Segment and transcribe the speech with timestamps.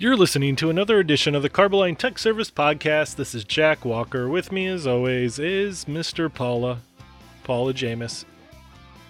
[0.00, 3.16] You're listening to another edition of the Carboline Tech Service Podcast.
[3.16, 4.28] This is Jack Walker.
[4.28, 6.32] With me, as always, is Mr.
[6.32, 6.78] Paul,
[7.42, 8.24] Paul Jamis,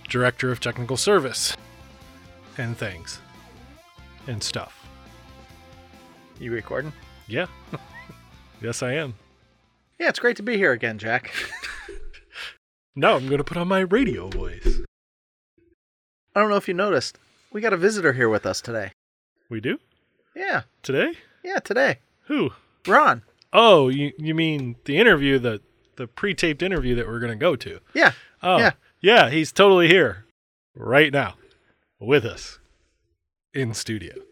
[0.09, 1.55] Director of Technical Service,
[2.57, 3.21] and things,
[4.27, 4.89] and stuff.
[6.41, 6.95] You recording?
[7.27, 7.49] Yeah.
[8.63, 9.13] yes, I am.
[9.99, 11.31] Yeah, it's great to be here again, Jack.
[12.97, 14.81] Now I'm going to put on my radio voice.
[16.35, 17.17] I don't know if you noticed,
[17.53, 18.91] we got a visitor here with us today.
[19.49, 19.79] We do?
[20.39, 21.15] Yeah, Today?
[21.43, 21.99] yeah, today.
[22.27, 22.51] Who?
[22.87, 23.23] Ron.
[23.53, 25.61] Oh, you, you mean the interview, the,
[25.97, 27.81] the pre taped interview that we're going to go to?
[27.93, 28.13] Yeah,
[28.43, 28.73] Oh, Yeah.
[29.01, 30.27] yeah, he's totally here
[30.77, 31.35] right now
[31.99, 32.61] with us
[33.53, 34.15] in studio.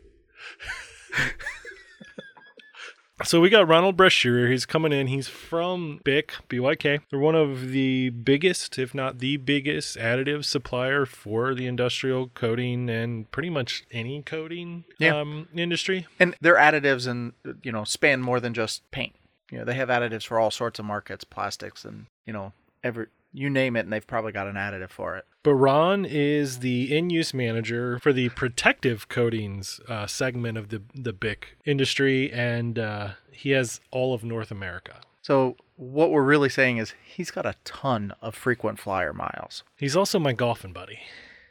[3.25, 4.49] so we got Ronald Brashear.
[4.49, 5.07] He's coming in.
[5.07, 7.01] He's from BIC, BYK.
[7.11, 12.91] They're one of the biggest, if not the biggest, additive supplier for the industrial coating
[12.91, 15.19] and pretty much any coating Yeah.
[15.21, 16.07] um, industry.
[16.21, 19.15] and their additives and you know span more than just paint.
[19.51, 22.53] You know, they have additives for all sorts of markets, plastics, and you know,
[22.85, 23.07] every
[23.37, 25.27] you name it, and they've probably got an additive for it.
[25.43, 31.13] But Ron is the end-use manager for the protective coatings uh, segment of the the
[31.13, 35.01] BYK industry, and uh, he has all of North America.
[35.23, 39.63] So what we're really saying is he's got a ton of frequent flyer miles.
[39.77, 41.01] He's also my golfing buddy.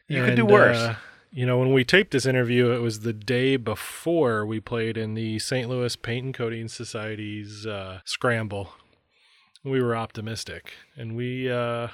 [0.07, 0.77] You could do worse.
[0.77, 0.95] uh,
[1.31, 5.15] you know, when we taped this interview, it was the day before we played in
[5.15, 5.67] the St.
[5.67, 8.71] Louis Paint and Coating Society's uh, scramble.
[9.65, 11.87] We were optimistic, and we uh,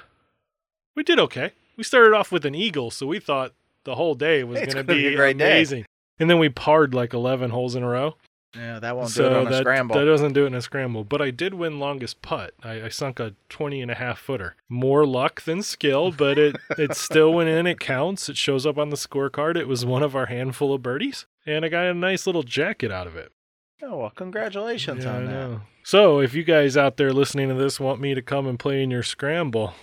[0.94, 1.52] we did okay.
[1.76, 4.84] We started off with an eagle, so we thought the whole day was going to
[4.84, 5.52] be be a great day.
[5.52, 5.86] amazing.
[6.18, 8.16] And then we parred like eleven holes in a row.
[8.54, 9.96] Yeah, that won't do so it on a scramble.
[9.96, 11.04] that doesn't do it in a scramble.
[11.04, 12.52] But I did win longest putt.
[12.62, 14.56] I, I sunk a 20 and a half footer.
[14.68, 17.66] More luck than skill, but it, it still went in.
[17.66, 18.28] It counts.
[18.28, 19.56] It shows up on the scorecard.
[19.56, 21.24] It was one of our handful of birdies.
[21.46, 23.32] And I got a nice little jacket out of it.
[23.82, 25.60] Oh well, congratulations Yeah, on I that.
[25.84, 28.82] So if you guys out there listening to this want me to come and play
[28.82, 29.74] in your scramble,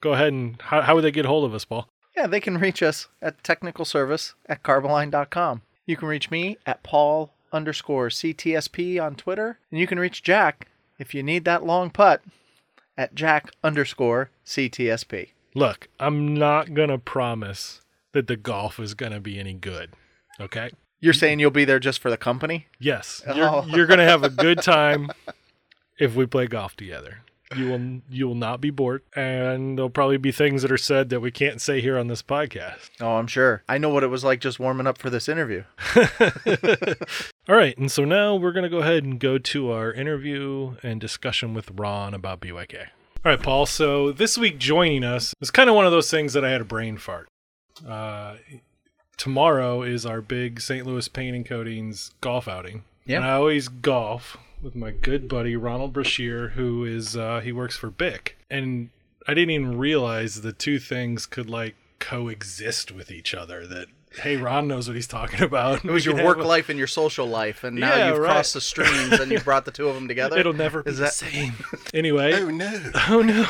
[0.00, 1.88] go ahead and how, how would they get hold of us, Paul?
[2.16, 5.62] Yeah, they can reach us at technical service at carboline.com.
[5.86, 9.58] You can reach me at Paul underscore CTSP on Twitter.
[9.70, 12.22] And you can reach Jack if you need that long putt
[12.96, 15.28] at Jack underscore CTSP.
[15.54, 17.80] Look, I'm not going to promise
[18.12, 19.92] that the golf is going to be any good.
[20.40, 20.70] Okay?
[21.00, 22.66] You're saying you'll be there just for the company?
[22.78, 23.34] Yes, Oh.
[23.66, 25.10] you're, you're going to have a good time
[25.98, 27.18] if we play golf together.
[27.56, 31.08] You will you will not be bored, and there'll probably be things that are said
[31.08, 32.90] that we can't say here on this podcast.
[33.00, 33.64] Oh, I'm sure.
[33.68, 35.64] I know what it was like just warming up for this interview.
[37.48, 40.76] All right, and so now we're going to go ahead and go to our interview
[40.84, 42.82] and discussion with Ron about BYK.
[43.24, 43.66] All right, Paul.
[43.66, 46.60] So this week joining us is kind of one of those things that I had
[46.60, 47.28] a brain fart.
[47.86, 48.36] Uh,
[49.20, 50.86] tomorrow is our big St.
[50.86, 52.84] Louis Paint and Coatings golf outing.
[53.04, 53.16] Yeah.
[53.16, 57.76] And I always golf with my good buddy Ronald Brashear, who is uh, he works
[57.76, 58.88] for BYK, and
[59.28, 63.66] I didn't even realize the two things could like coexist with each other.
[63.66, 63.88] That
[64.22, 65.84] hey, Ron knows what he's talking about.
[65.84, 68.32] It was your work life and your social life, and now Yeah, you've right.
[68.32, 70.38] crossed the streams and you've brought the two of them together.
[70.38, 71.54] It'll never be Is the that- same.
[71.94, 72.90] Anyway, Oh no!
[73.08, 73.46] Oh no!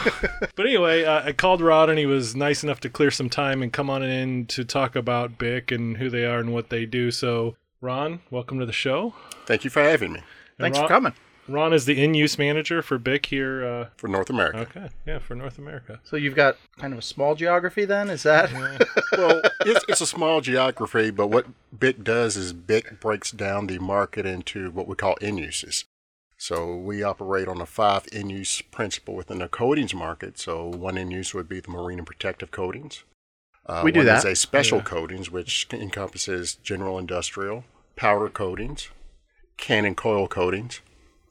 [0.54, 3.62] but anyway, uh, I called Rod, and he was nice enough to clear some time
[3.62, 6.86] and come on in to talk about BYK and who they are and what they
[6.86, 7.10] do.
[7.10, 9.14] So, Ron, welcome to the show.
[9.46, 10.26] Thank you for having me And
[10.58, 11.12] Thanks Ron, for coming.
[11.48, 13.64] Ron is the end-use manager for BYK here.
[13.64, 14.58] Uh, for North America.
[14.60, 15.98] okay, yeah, for North America.
[16.04, 18.50] So you've got kind of a small geography then, is that?
[19.18, 21.46] Well, it's, it's a small geography, but what
[21.76, 25.84] BYK does is BYK breaks down the market into what we call end-uses.
[26.36, 30.38] So we operate on a five end-use principle within the coatings market.
[30.38, 33.02] So one end-use would be the marine and protective coatings.
[33.66, 34.84] Uh, We do one is a special Yeah.
[34.84, 37.64] coatings, which encompasses general industrial,
[37.96, 38.88] powder coatings,
[39.58, 40.80] can and coil coatings,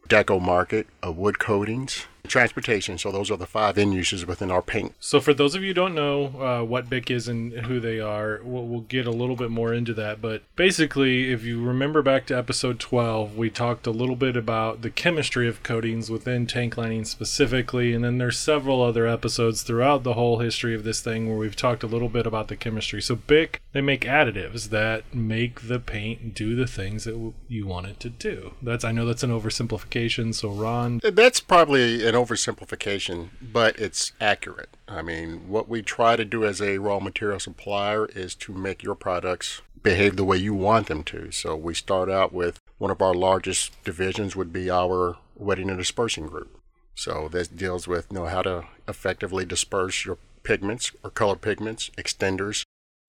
[0.10, 2.98] deco market, of wood coatings, transportation.
[2.98, 5.70] So those are the five end uses within our paint So, for those of you
[5.70, 9.12] who don't know uh, what BYK is and who they are, we'll, we'll get a
[9.12, 10.22] little bit more into that.
[10.22, 14.82] But basically, if you remember back to episode 12, we talked a little bit about
[14.82, 17.94] the chemistry of coatings within tank lining specifically.
[17.94, 21.56] And then there's several other episodes throughout the whole history of this thing where we've
[21.56, 23.02] talked a little bit about the chemistry.
[23.02, 27.88] So, BYK, they make additives that make the paint do the things that you want
[27.88, 28.54] it to do.
[28.62, 30.34] That's I know that's an oversimplification.
[30.34, 34.76] So, Ron, That's probably an oversimplification, but it's accurate.
[34.88, 38.84] I mean, what we try to do as a raw material supplier is to make
[38.84, 41.32] your products behave the way you want them to.
[41.32, 45.78] So we start out with one of our largest divisions would be our wetting and
[45.78, 46.60] dispersing group.
[46.96, 51.92] So this deals with you know how to effectively disperse your pigments or color pigments,
[51.98, 52.66] extenders,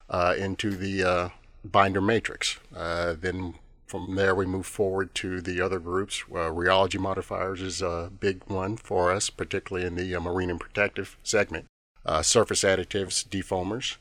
[0.09, 1.29] uh, into the uh,
[1.65, 2.59] binder matrix.
[2.75, 3.55] Uh, then
[3.91, 6.23] From there, we move forward to the other groups.
[6.31, 10.61] Uh, rheology modifiers is a big one for us, particularly in the uh, marine and
[10.61, 11.65] protective segment.
[12.07, 13.97] Uh, surface additives, defoamers,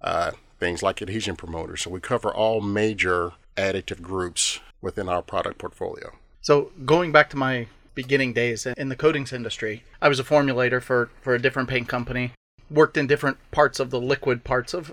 [0.00, 1.82] uh, things like adhesion promoters.
[1.82, 6.16] So we cover all major additive groups within our product portfolio.
[6.40, 10.82] So going back to my beginning days in the coatings industry, I was a formulator
[10.82, 12.32] for, for a different paint company.
[12.68, 14.92] Worked in different parts of the liquid parts of.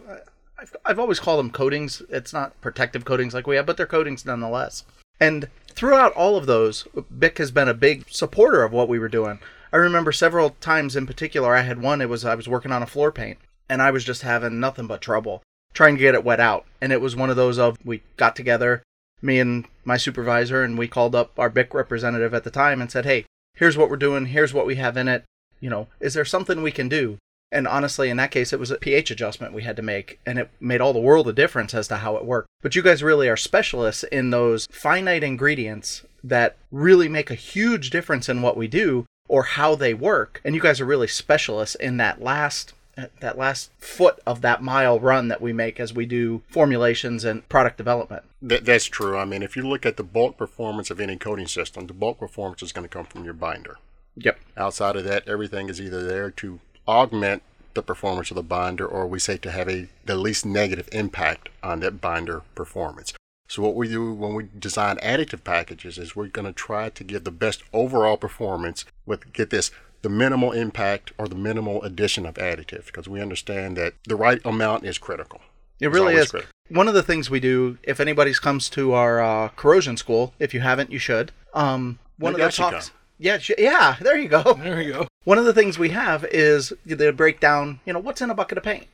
[0.59, 2.01] I've, I've always called them coatings.
[2.09, 4.83] It's not protective coatings like we have, but they're coatings nonetheless.
[5.19, 9.09] And throughout all of those, BYK has been a big supporter of what we were
[9.09, 9.39] doing.
[9.71, 12.01] I remember several times in particular, I had one.
[12.01, 13.37] It was I was working on a floor paint,
[13.69, 16.65] and I was just having nothing but trouble trying to get it wet out.
[16.81, 18.81] And it was one of those of we got together,
[19.21, 22.91] me and my supervisor, and we called up our BYK representative at the time and
[22.91, 23.25] said, "Hey,
[23.55, 24.27] here's what we're doing.
[24.27, 25.23] Here's what we have in it.
[25.59, 27.17] You know, is there something we can do?"
[27.51, 30.37] And honestly, in that case, it was a pH adjustment we had to make, and
[30.37, 32.47] it made all the world a difference as to how it worked.
[32.61, 37.89] But you guys really are specialists in those finite ingredients that really make a huge
[37.89, 40.41] difference in what we do or how they work.
[40.43, 42.73] And you guys are really specialists in that last
[43.21, 47.47] that last foot of that mile run that we make as we do formulations and
[47.47, 48.23] product development.
[48.41, 49.17] That, that's true.
[49.17, 52.19] I mean, if you look at the bulk performance of any coating system, the bulk
[52.19, 53.77] performance is going to come from your binder.
[54.17, 54.37] Yep.
[54.57, 57.43] Outside of that, everything is either there to augment
[57.75, 61.49] the performance of the binder or we say to have a the least negative impact
[61.61, 63.13] on that binder performance.
[63.47, 67.03] So what we do when we design additive packages is we're going to try to
[67.03, 69.71] give the best overall performance with get this
[70.01, 74.41] the minimal impact or the minimal addition of additive because we understand that the right
[74.45, 75.41] amount is critical.
[75.79, 76.31] It really is.
[76.31, 76.51] Critical.
[76.69, 80.53] One of the things we do, if anybody comes to our uh, corrosion school, if
[80.53, 81.31] you haven't, you should.
[81.53, 82.91] Um, one of the talks.
[83.19, 84.53] Yeah, yeah, there you go.
[84.53, 85.07] There you go.
[85.25, 88.57] One of the things we have is the breakdown, you know, what's in a bucket
[88.57, 88.87] of paint.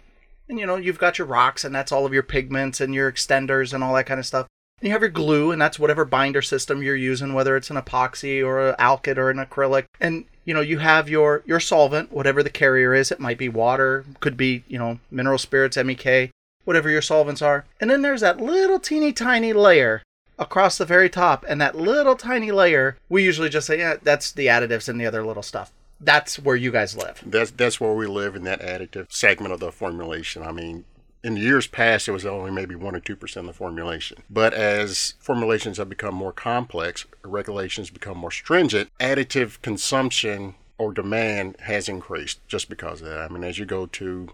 [0.50, 3.12] And you know, you've got your rocks and that's all of your pigments and your
[3.12, 4.48] extenders and all that kind of stuff.
[4.82, 7.78] And you have your glue and that's whatever binder system you're using, whether it's an
[7.78, 9.86] epoxy or an alkyd or an acrylic.
[10.02, 13.12] And you know, you have your your solvent, whatever the carrier is.
[13.12, 16.32] It might be water, could be, you know, mineral spirits, MEK,
[16.64, 17.66] whatever your solvents are.
[17.80, 20.02] And then there's that little teeny tiny layer
[20.38, 21.46] across the very top.
[21.48, 25.06] And that little tiny layer, we usually just say, yeah, that's the additives and the
[25.06, 25.72] other little stuff.
[26.00, 27.24] That's where you guys live.
[27.26, 30.44] That's that's where we live in that additive segment of the formulation.
[30.44, 30.84] I mean,
[31.24, 34.20] in years past, it was only maybe 1 or 2% of the formulation.
[34.30, 41.56] But as formulations have become more complex, regulations become more stringent, additive consumption or demand
[41.62, 43.20] has increased just because of that.
[43.20, 44.30] I mean, as you go to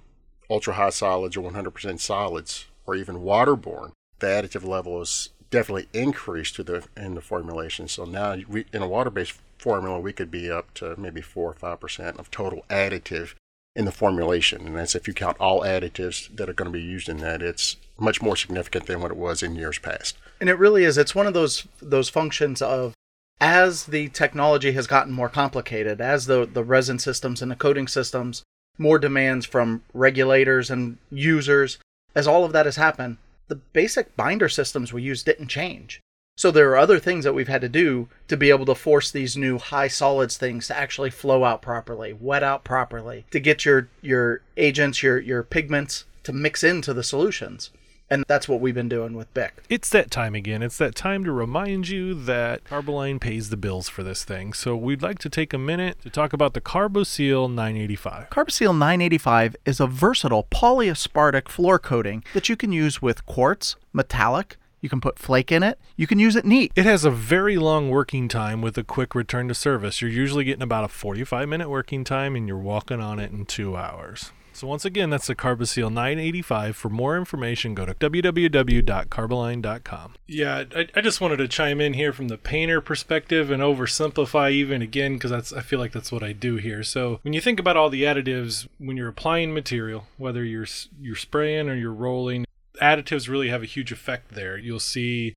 [0.49, 6.55] ultra high solids or 100% solids or even waterborne, the additive level is definitely increased
[6.55, 7.87] to the in the formulation.
[7.87, 11.53] So now we, in a water-based formula, we could be up to maybe four or
[11.53, 13.35] five percent of total additive
[13.75, 14.65] in the formulation.
[14.65, 17.41] And that's if you count all additives that are going to be used in that,
[17.41, 20.17] it's much more significant than what it was in years past.
[20.39, 20.97] And it really is.
[20.97, 22.93] It's one of those those functions of
[23.39, 27.87] as the technology has gotten more complicated, as the the resin systems and the coating
[27.87, 28.43] systems,
[28.77, 31.77] more demands from regulators and users,
[32.15, 33.17] as all of that has happened,
[33.51, 35.99] the basic binder systems we use didn't change.
[36.37, 39.11] So there are other things that we've had to do to be able to force
[39.11, 43.65] these new high solids things to actually flow out properly, wet out properly, to get
[43.65, 47.71] your your agents, your your pigments to mix into the solutions.
[48.11, 49.51] And that's what we've been doing with BYK.
[49.69, 50.61] It's that time again.
[50.61, 54.51] It's that time to remind you that Carboline pays the bills for this thing.
[54.51, 58.29] So we'd like to take a minute to talk about the CarboSeal 985.
[58.29, 64.57] CarboSeal 985 is a versatile polyaspartic floor coating that you can use with quartz, metallic,
[64.81, 65.79] you can put flake in it.
[65.95, 66.73] You can use it neat.
[66.75, 70.01] It has a very long working time with a quick return to service.
[70.01, 73.45] You're usually getting about a 45 minute working time and you're walking on it in
[73.45, 74.31] two hours.
[74.61, 76.75] So once again, that's the Carboseal 985.
[76.75, 80.13] For more information, go to www.carboline.com.
[80.27, 84.51] Yeah, I, I, just wanted to chime in here from the painter perspective and oversimplify
[84.51, 86.83] even again because that's I feel like that's what I do here.
[86.83, 90.67] So when you think about all the additives when you're applying material, whether you're
[90.99, 92.45] you're spraying or you're rolling,
[92.79, 94.59] additives really have a huge effect there.
[94.59, 95.33] You'll see,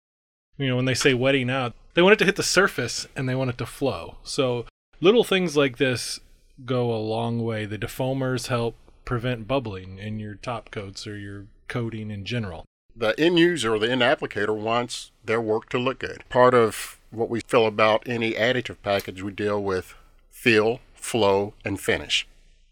[0.59, 3.27] you know, when they say wetting out, they want it to hit the surface and
[3.27, 4.17] they want it to flow.
[4.23, 4.67] So
[5.01, 6.21] little things like this
[6.67, 7.65] go a long way.
[7.65, 12.65] The defoamers help prevent bubbling in your top coats or your coating in general.
[12.97, 16.25] The end user or the end applicator wants their work to look good.
[16.29, 19.95] Part of what we feel about any additive package, we deal with
[20.31, 22.27] feel, flow, and finish.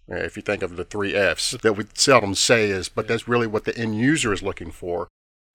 [0.09, 3.47] If you think of the three F's that we seldom say is, but that's really
[3.47, 5.09] what the end user is looking for.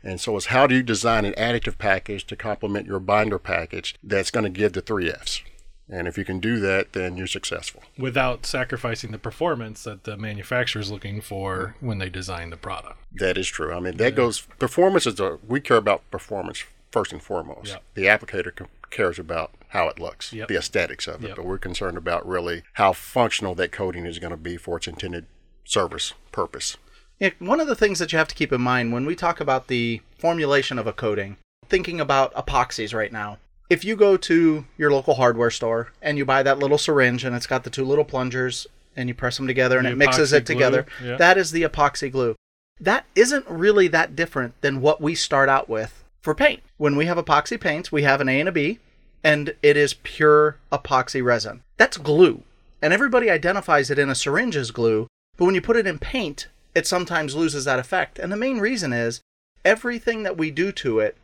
[0.04, 3.96] And so is how do you design an additive package to complement your binder package
[4.04, 5.42] that's going to give the three F's.
[5.90, 7.82] And if you can do that, then you're successful.
[7.98, 13.00] Without sacrificing the performance that the manufacturer is looking for when they design the product.
[13.14, 13.74] That is true.
[13.74, 14.10] I mean, that yeah.
[14.18, 17.70] goes, performance is a, we care about performance first and foremost.
[17.70, 17.84] Yep.
[17.96, 20.48] The applicator cares about how it looks, Yep.
[20.48, 21.36] the aesthetics of it, Yep.
[21.38, 24.88] but we're concerned about really how functional that coating is going to be for its
[24.88, 25.26] intended
[25.66, 26.78] service purpose.
[27.20, 29.40] Yeah, one of the things that you have to keep in mind when we talk
[29.40, 33.38] about the formulation of a coating, thinking about epoxies right now.
[33.70, 37.36] If you go to your local hardware store and you buy that little syringe and
[37.36, 40.32] it's got the two little plungers and you press them together and The it mixes
[40.32, 41.18] it together, yeah.
[41.18, 42.36] that is the epoxy glue.
[42.80, 46.62] That isn't really that different than what we start out with for paint.
[46.78, 48.80] When we have epoxy paints, we have an A and a B,
[49.24, 51.64] and it is pure epoxy resin.
[51.76, 52.44] That's glue.
[52.82, 56.00] And everybody identifies it in a syringe as glue, but when you put it in
[56.00, 58.20] paint, it sometimes loses that effect.
[58.20, 59.22] And the main reason is
[59.66, 61.18] everything that we do to it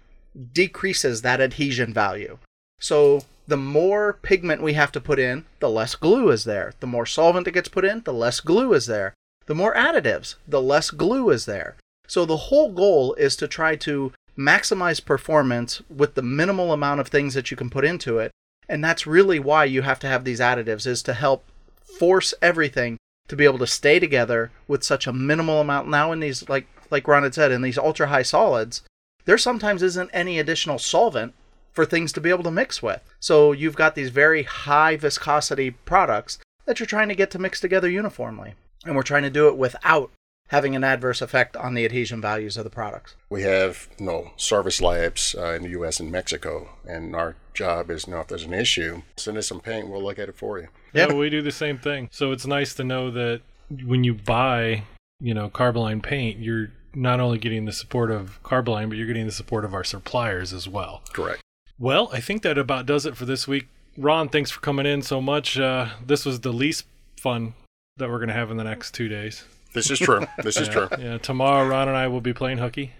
[0.51, 2.37] decreases that adhesion value.
[2.79, 6.73] So the more pigment we have to put in, the less glue is there.
[6.79, 9.13] The more solvent that gets put in, the less glue is there.
[9.45, 11.75] The more additives, the less glue is there.
[12.07, 17.07] So the whole goal is to try to maximize performance with the minimal amount of
[17.07, 18.31] things that you can put into it.
[18.67, 21.45] And that's really why you have to have these additives is to help
[21.83, 22.97] force everything
[23.27, 25.89] to be able to stay together with such a minimal amount.
[25.89, 28.83] Now in these like like Ron had said, in these ultra high solids,
[29.25, 31.33] there sometimes isn't any additional solvent
[31.71, 33.01] for things to be able to mix with.
[33.19, 37.59] So you've got these very high viscosity products that you're trying to get to mix
[37.59, 38.53] together uniformly.
[38.85, 40.11] And we're trying to do it without
[40.49, 43.15] having an adverse effect on the adhesion values of the products.
[43.29, 45.99] We have you know, service labs uh, in the U.S.
[45.99, 49.61] and Mexico, and our job is, you know, if there's an issue, send us some
[49.61, 50.67] paint, we'll look at it for you.
[50.93, 51.15] Yeah, Yep.
[51.17, 52.09] we do the same thing.
[52.11, 53.41] So it's nice to know that
[53.83, 54.83] when you buy,
[55.19, 59.25] you know, Carboline paint, you're not only getting the support of Carboline, but you're getting
[59.25, 61.01] the support of our suppliers as well.
[61.13, 61.41] Correct.
[61.79, 63.67] Well, I think that about does it for this week.
[63.97, 65.57] Ron, thanks for coming in so much.
[65.59, 66.85] Uh, this was the least
[67.19, 67.53] fun
[67.97, 69.43] that we're going to have in the next two days.
[69.73, 70.25] This is true.
[70.43, 70.87] This is true.
[70.99, 72.93] Yeah, tomorrow Ron and I will be playing hooky.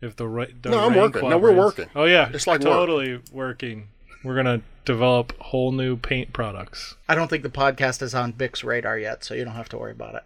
[0.00, 1.28] If the right, the No, I'm rain working.
[1.28, 1.78] No, we're cooperates.
[1.78, 1.90] working.
[1.94, 2.68] Oh yeah, It's like work.
[2.72, 3.88] totally working.
[4.24, 6.94] We're gonna develop whole new paint products.
[7.08, 9.78] I don't think the podcast is on BYK's radar yet, so you don't have to
[9.78, 10.22] worry about it.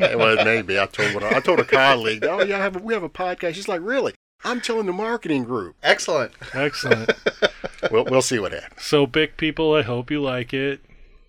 [0.00, 0.78] Well, maybe.
[0.78, 3.08] I told one, I told a colleague, oh yeah, I have a, we have a
[3.08, 3.54] podcast.
[3.54, 4.14] She's like, really?
[4.44, 5.76] I'm telling the marketing group.
[5.82, 6.32] Excellent.
[6.54, 7.10] Excellent.
[7.90, 8.82] We'll we'll see what happens.
[8.84, 10.80] so big people, I hope you like it.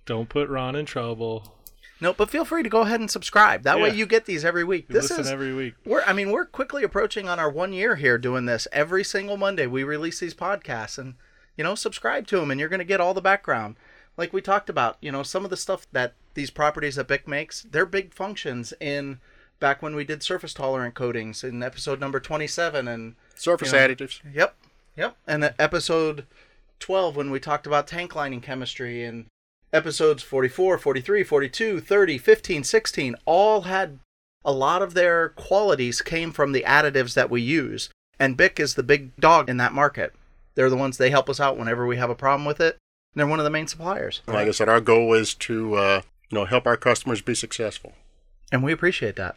[0.05, 1.55] Don't put Ron in trouble.
[2.01, 3.63] No, but feel free to go ahead and subscribe.
[3.63, 4.87] That way you get these every week.
[4.89, 5.75] You This listen is every week.
[5.85, 8.67] we're I mean, we're quickly approaching on our 1 year here doing this.
[8.73, 11.13] Every single Monday we release these podcasts and
[11.55, 13.77] you know, subscribe to them and you're going to get all the background.
[14.17, 17.27] Like we talked about, you know, some of the stuff that these properties that BYK
[17.27, 19.19] makes, they're big functions in
[19.59, 23.87] back when we did surface tolerant coatings in episode number 27 and Surface You know,
[23.87, 24.19] additives.
[24.33, 24.55] Yep.
[24.97, 25.17] Yep.
[25.27, 26.25] And episode
[26.79, 29.25] 12 when we talked about tank lining chemistry and
[29.71, 33.99] episodes 44, 43, 42, 30, 15, 16 all had
[34.43, 37.89] a lot of their qualities came from the additives that we use.
[38.19, 40.13] And BYK is the big dog in that market.
[40.55, 42.77] They're the ones they help us out whenever we have a problem with it.
[43.13, 44.21] And they're one of the main suppliers.
[44.27, 47.93] Like I said, our goal is to uh, you know help our customers be successful.
[48.51, 49.35] And we appreciate that.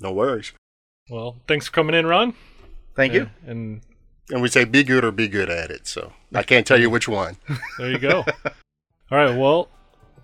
[0.00, 0.52] No worries.
[1.08, 2.34] Well, thanks for coming in, Ron.
[2.94, 3.30] Thank you.
[3.44, 3.80] Yeah, And
[4.30, 5.86] And we say be good or be good at it.
[5.86, 7.36] So I can't tell you which one.
[7.78, 8.24] there you go.
[9.10, 9.36] all right.
[9.36, 9.68] Well,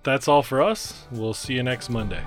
[0.02, 1.06] that's all for us.
[1.10, 2.22] We'll see you next Monday.